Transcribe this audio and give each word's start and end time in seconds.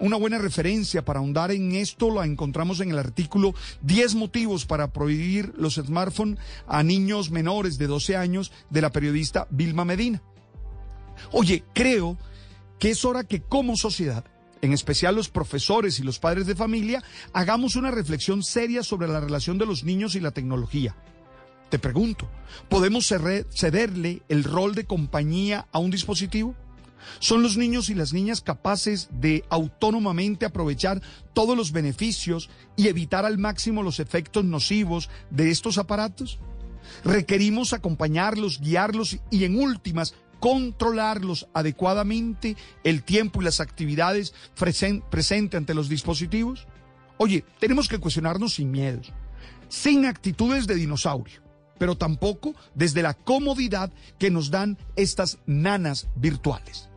una 0.00 0.16
buena 0.16 0.38
referencia 0.38 1.04
para 1.04 1.20
ahondar 1.20 1.50
en 1.50 1.74
esto 1.74 2.10
la 2.10 2.24
encontramos 2.24 2.80
en 2.80 2.90
el 2.90 2.98
artículo 2.98 3.54
10 3.82 4.14
motivos 4.14 4.66
para 4.66 4.92
prohibir 4.92 5.52
los 5.56 5.74
smartphones 5.74 6.38
a 6.66 6.82
niños 6.82 7.30
menores 7.30 7.78
de 7.78 7.86
12 7.86 8.16
años 8.16 8.52
de 8.70 8.82
la 8.82 8.90
periodista 8.90 9.46
Vilma 9.50 9.84
Medina. 9.84 10.22
Oye, 11.32 11.64
creo 11.74 12.16
que 12.78 12.90
es 12.90 13.04
hora 13.04 13.24
que 13.24 13.40
como 13.40 13.76
sociedad, 13.76 14.24
en 14.62 14.72
especial 14.72 15.14
los 15.14 15.28
profesores 15.28 15.98
y 15.98 16.02
los 16.02 16.18
padres 16.18 16.46
de 16.46 16.54
familia, 16.54 17.02
hagamos 17.32 17.76
una 17.76 17.90
reflexión 17.90 18.42
seria 18.42 18.82
sobre 18.82 19.08
la 19.08 19.20
relación 19.20 19.58
de 19.58 19.66
los 19.66 19.84
niños 19.84 20.14
y 20.14 20.20
la 20.20 20.30
tecnología. 20.30 20.96
Te 21.70 21.78
pregunto, 21.78 22.28
¿podemos 22.68 23.06
cederle 23.06 24.22
el 24.28 24.44
rol 24.44 24.74
de 24.74 24.84
compañía 24.84 25.68
a 25.70 25.78
un 25.78 25.90
dispositivo? 25.90 26.54
¿Son 27.18 27.42
los 27.42 27.56
niños 27.56 27.88
y 27.90 27.94
las 27.94 28.12
niñas 28.12 28.40
capaces 28.40 29.08
de 29.12 29.44
autónomamente 29.48 30.46
aprovechar 30.46 31.00
todos 31.32 31.56
los 31.56 31.72
beneficios 31.72 32.50
y 32.76 32.88
evitar 32.88 33.24
al 33.24 33.38
máximo 33.38 33.82
los 33.82 34.00
efectos 34.00 34.44
nocivos 34.44 35.08
de 35.30 35.50
estos 35.50 35.78
aparatos? 35.78 36.38
Requerimos 37.04 37.72
acompañarlos, 37.72 38.60
guiarlos 38.60 39.18
y 39.30 39.44
en 39.44 39.58
últimas 39.58 40.14
controlarlos 40.40 41.48
adecuadamente 41.52 42.56
el 42.84 43.02
tiempo 43.02 43.40
y 43.40 43.44
las 43.44 43.60
actividades 43.60 44.34
presentes 44.54 45.54
ante 45.58 45.74
los 45.74 45.88
dispositivos? 45.88 46.66
Oye, 47.16 47.44
tenemos 47.58 47.88
que 47.88 47.98
cuestionarnos 47.98 48.54
sin 48.54 48.70
miedos, 48.70 49.12
sin 49.68 50.06
actitudes 50.06 50.66
de 50.66 50.76
dinosaurio, 50.76 51.42
pero 51.78 51.96
tampoco 51.96 52.54
desde 52.74 53.02
la 53.02 53.14
comodidad 53.14 53.90
que 54.18 54.30
nos 54.30 54.50
dan 54.50 54.76
estas 54.96 55.38
nanas 55.46 56.08
virtuales. 56.16 56.88